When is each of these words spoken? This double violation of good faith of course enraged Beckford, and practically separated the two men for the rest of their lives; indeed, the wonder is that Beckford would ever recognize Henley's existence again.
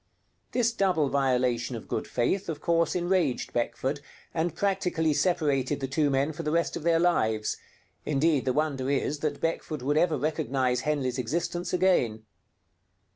This 0.51 0.73
double 0.73 1.09
violation 1.09 1.75
of 1.75 1.87
good 1.87 2.07
faith 2.07 2.49
of 2.49 2.59
course 2.59 2.95
enraged 2.95 3.53
Beckford, 3.53 3.99
and 4.33 4.55
practically 4.55 5.13
separated 5.13 5.79
the 5.79 5.87
two 5.87 6.09
men 6.09 6.33
for 6.33 6.41
the 6.41 6.49
rest 6.49 6.75
of 6.75 6.81
their 6.81 6.97
lives; 6.97 7.57
indeed, 8.03 8.45
the 8.45 8.51
wonder 8.53 8.89
is 8.89 9.19
that 9.19 9.39
Beckford 9.39 9.83
would 9.83 9.97
ever 9.97 10.17
recognize 10.17 10.79
Henley's 10.79 11.19
existence 11.19 11.71
again. 11.71 12.23